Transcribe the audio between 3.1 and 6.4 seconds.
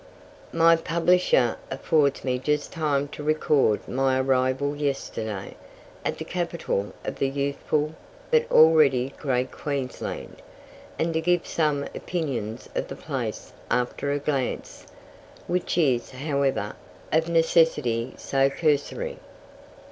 record my arrival yesterday, at the